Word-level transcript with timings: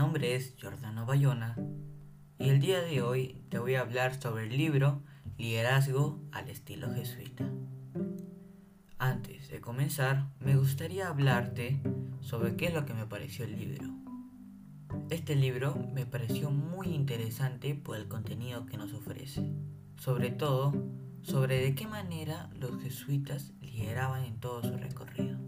nombre 0.00 0.34
es 0.34 0.56
Giordano 0.56 1.04
Bayona 1.04 1.58
y 2.38 2.48
el 2.48 2.58
día 2.58 2.80
de 2.80 3.02
hoy 3.02 3.44
te 3.50 3.58
voy 3.58 3.74
a 3.74 3.82
hablar 3.82 4.18
sobre 4.18 4.44
el 4.44 4.56
libro 4.56 5.02
Liderazgo 5.36 6.18
al 6.32 6.48
estilo 6.48 6.90
jesuita. 6.94 7.44
Antes 8.96 9.50
de 9.50 9.60
comenzar, 9.60 10.30
me 10.40 10.56
gustaría 10.56 11.08
hablarte 11.08 11.82
sobre 12.22 12.56
qué 12.56 12.68
es 12.68 12.74
lo 12.74 12.86
que 12.86 12.94
me 12.94 13.04
pareció 13.04 13.44
el 13.44 13.58
libro. 13.58 13.90
Este 15.10 15.36
libro 15.36 15.76
me 15.92 16.06
pareció 16.06 16.50
muy 16.50 16.86
interesante 16.94 17.74
por 17.74 17.98
el 17.98 18.08
contenido 18.08 18.64
que 18.64 18.78
nos 18.78 18.94
ofrece, 18.94 19.52
sobre 19.98 20.30
todo 20.30 20.72
sobre 21.20 21.60
de 21.60 21.74
qué 21.74 21.86
manera 21.86 22.48
los 22.58 22.82
jesuitas 22.82 23.52
lideraban 23.60 24.24
en 24.24 24.40
todo 24.40 24.62
su 24.62 24.74
recorrido. 24.78 25.39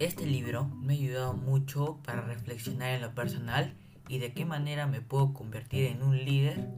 Este 0.00 0.26
libro 0.26 0.66
me 0.66 0.94
ha 0.94 0.96
ayudado 0.96 1.34
mucho 1.34 2.00
para 2.04 2.20
reflexionar 2.20 2.94
en 2.94 3.02
lo 3.02 3.14
personal 3.14 3.74
y 4.08 4.18
de 4.18 4.32
qué 4.32 4.44
manera 4.44 4.88
me 4.88 5.00
puedo 5.00 5.32
convertir 5.32 5.84
en 5.84 6.02
un 6.02 6.16
líder 6.16 6.68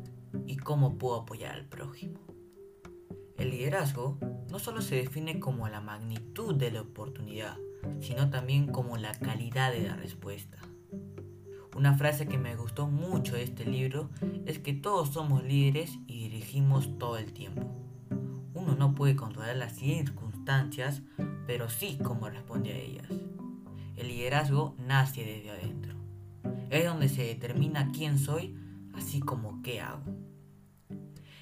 y 0.47 0.59
cómo 0.59 0.99
puedo 0.99 1.23
apoyar 1.23 1.55
al 1.55 1.65
prójimo. 1.65 2.21
El 3.39 3.51
liderazgo 3.51 4.19
no 4.51 4.59
solo 4.59 4.83
se 4.83 4.97
define 4.97 5.41
como 5.41 5.67
la 5.69 5.81
magnitud 5.81 6.55
de 6.57 6.71
la 6.71 6.83
oportunidad, 6.83 7.57
sino 8.01 8.29
también 8.29 8.67
como 8.67 8.99
la 8.99 9.15
calidad 9.15 9.73
de 9.73 9.89
la 9.89 9.97
respuesta. 9.97 10.59
Una 11.75 11.97
frase 11.97 12.27
que 12.27 12.37
me 12.37 12.55
gustó 12.55 12.87
mucho 12.87 13.35
de 13.35 13.45
este 13.45 13.65
libro 13.65 14.11
es 14.45 14.59
que 14.59 14.75
todos 14.75 15.15
somos 15.15 15.43
líderes 15.43 15.99
y 16.07 16.29
dirigimos 16.29 16.99
todo 16.99 17.17
el 17.17 17.33
tiempo. 17.33 17.75
Uno 18.53 18.77
no 18.77 18.95
puede 18.95 19.17
controlar 19.17 19.57
las 19.57 19.75
circunstancias, 19.77 21.03
pero 21.47 21.69
sí 21.69 21.99
cómo 22.03 22.29
responde 22.29 22.73
a 22.73 22.79
ellas. 22.79 23.09
El 23.97 24.09
liderazgo 24.09 24.75
nace 24.79 25.25
desde 25.25 25.51
adentro. 25.51 25.95
Es 26.71 26.85
donde 26.85 27.09
se 27.09 27.23
determina 27.23 27.91
quién 27.93 28.19
soy, 28.19 28.57
así 28.95 29.21
como 29.21 29.63
qué 29.63 29.81
hago. 29.81 30.05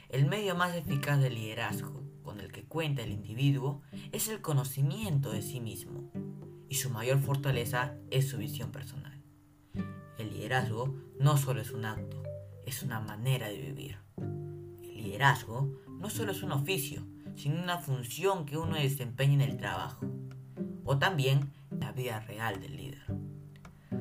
El 0.09 0.27
medio 0.27 0.55
más 0.55 0.75
eficaz 0.77 1.21
del 1.21 1.35
liderazgo 1.35 2.05
con 2.23 2.41
el 2.41 2.53
que 2.53 2.65
cuenta 2.65 3.03
el 3.03 3.13
individuo 3.13 3.83
es 4.13 4.29
el 4.29 4.41
conocimiento 4.41 5.31
de 5.31 5.43
sí 5.43 5.61
mismo, 5.61 6.11
y 6.69 6.77
su 6.77 6.91
mayor 6.91 7.21
fortaleza 7.21 7.97
es 8.11 8.29
su 8.29 8.39
visión 8.39 8.71
personal. 8.71 9.23
El 10.19 10.31
liderazgo 10.31 10.95
no 11.21 11.37
solo 11.37 11.61
es 11.61 11.71
un 11.73 11.85
acto, 11.85 12.23
es 12.65 12.83
una 12.83 13.01
manera 13.01 13.49
de 13.49 13.61
vivir. 13.61 13.99
El 14.17 14.97
liderazgo 14.97 15.81
no 16.01 16.09
solo 16.09 16.33
es 16.33 16.43
un 16.43 16.53
oficio, 16.53 17.07
sino 17.37 17.63
una 17.63 17.79
función 17.79 18.47
que 18.47 18.57
uno 18.57 18.77
desempeña 18.77 19.35
en 19.35 19.41
el 19.41 19.57
trabajo, 19.57 20.07
o 20.85 20.99
también 20.99 21.53
la 21.71 21.93
vida 21.93 22.21
real 22.21 22.61
del 22.61 22.77
líder. 22.77 23.05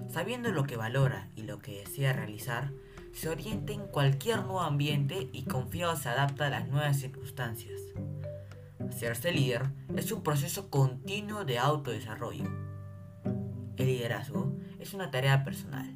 Sabiendo 0.10 0.52
lo 0.52 0.66
que 0.66 0.78
valora 0.78 1.30
y 1.36 1.44
lo 1.44 1.60
que 1.60 1.80
desea 1.80 2.14
realizar, 2.14 2.72
se 3.14 3.30
orienta 3.30 3.74
en 3.74 3.88
cualquier 3.88 4.40
nuevo 4.40 4.62
ambiente 4.62 5.30
y 5.32 5.44
confiado 5.44 5.96
se 5.96 6.10
adapta 6.10 6.48
a 6.48 6.50
las 6.50 6.68
nuevas 6.68 7.00
circunstancias. 7.00 7.80
Hacerse 8.90 9.32
líder 9.32 9.72
es 9.96 10.12
un 10.12 10.24
proceso 10.24 10.70
continuo 10.70 11.46
de 11.46 11.60
autodesarrollo. 11.60 12.46
El 13.78 13.86
liderazgo 13.86 14.56
es 14.80 14.94
una 14.94 15.10
tarea 15.10 15.44
personal, 15.44 15.96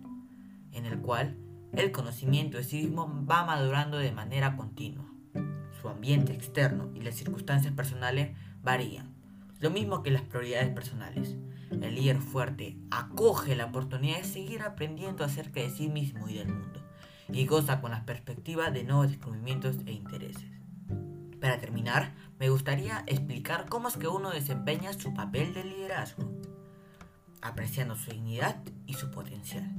en 0.71 0.85
el 0.85 0.99
cual 0.99 1.37
el 1.73 1.91
conocimiento 1.91 2.57
de 2.57 2.63
sí 2.63 2.83
mismo 2.83 3.25
va 3.29 3.45
madurando 3.45 3.97
de 3.97 4.11
manera 4.11 4.55
continua. 4.55 5.05
Su 5.81 5.89
ambiente 5.89 6.33
externo 6.33 6.89
y 6.95 7.01
las 7.01 7.15
circunstancias 7.15 7.73
personales 7.73 8.35
varían, 8.63 9.13
lo 9.59 9.69
mismo 9.69 10.03
que 10.03 10.11
las 10.11 10.23
prioridades 10.23 10.69
personales. 10.69 11.35
El 11.71 11.95
líder 11.95 12.19
fuerte 12.19 12.77
acoge 12.91 13.55
la 13.55 13.65
oportunidad 13.65 14.17
de 14.17 14.23
seguir 14.23 14.61
aprendiendo 14.61 15.23
acerca 15.23 15.59
de 15.59 15.69
sí 15.69 15.89
mismo 15.89 16.29
y 16.29 16.35
del 16.35 16.47
mundo, 16.47 16.81
y 17.31 17.45
goza 17.45 17.81
con 17.81 17.91
la 17.91 18.05
perspectiva 18.05 18.71
de 18.71 18.83
nuevos 18.83 19.09
descubrimientos 19.09 19.75
e 19.85 19.91
intereses. 19.91 20.57
Para 21.39 21.59
terminar, 21.59 22.15
me 22.39 22.49
gustaría 22.49 23.03
explicar 23.05 23.67
cómo 23.69 23.89
es 23.89 23.97
que 23.97 24.07
uno 24.07 24.31
desempeña 24.31 24.93
su 24.93 25.13
papel 25.13 25.53
de 25.53 25.63
liderazgo, 25.65 26.31
apreciando 27.41 27.95
su 27.95 28.11
dignidad 28.11 28.61
y 28.85 28.93
su 28.93 29.11
potencial, 29.11 29.75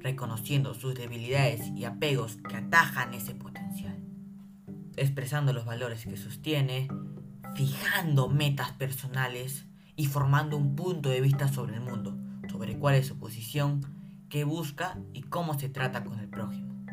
reconociendo 0.00 0.74
sus 0.74 0.94
debilidades 0.94 1.68
y 1.76 1.84
apegos 1.84 2.36
que 2.48 2.56
atajan 2.56 3.14
ese 3.14 3.34
potencial, 3.34 3.57
expresando 4.98 5.52
los 5.52 5.64
valores 5.64 6.04
que 6.04 6.16
sostiene, 6.16 6.88
fijando 7.54 8.28
metas 8.28 8.72
personales 8.72 9.66
y 9.96 10.06
formando 10.06 10.56
un 10.56 10.76
punto 10.76 11.08
de 11.08 11.20
vista 11.20 11.48
sobre 11.48 11.74
el 11.74 11.80
mundo, 11.80 12.16
sobre 12.48 12.78
cuál 12.78 12.94
es 12.94 13.06
su 13.06 13.18
posición, 13.18 13.80
qué 14.28 14.44
busca 14.44 14.98
y 15.12 15.22
cómo 15.22 15.58
se 15.58 15.68
trata 15.68 16.04
con 16.04 16.18
el 16.20 16.28
prójimo. 16.28 16.84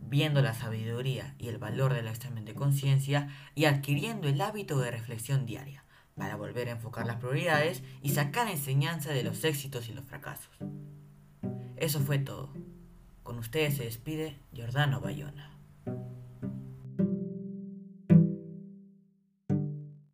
Viendo 0.00 0.42
la 0.42 0.54
sabiduría 0.54 1.34
y 1.38 1.48
el 1.48 1.58
valor 1.58 1.94
del 1.94 2.08
examen 2.08 2.44
de 2.44 2.54
conciencia 2.54 3.28
y 3.54 3.64
adquiriendo 3.64 4.28
el 4.28 4.40
hábito 4.40 4.78
de 4.78 4.90
reflexión 4.90 5.46
diaria 5.46 5.84
para 6.16 6.36
volver 6.36 6.68
a 6.68 6.72
enfocar 6.72 7.06
las 7.06 7.16
prioridades 7.16 7.82
y 8.02 8.10
sacar 8.10 8.48
enseñanza 8.48 9.12
de 9.12 9.22
los 9.22 9.42
éxitos 9.44 9.88
y 9.88 9.94
los 9.94 10.04
fracasos. 10.04 10.50
Eso 11.76 12.00
fue 12.00 12.18
todo. 12.18 12.52
Con 13.22 13.38
ustedes 13.38 13.76
se 13.76 13.84
despide 13.84 14.36
Giordano 14.52 15.00
Bayona. 15.00 15.50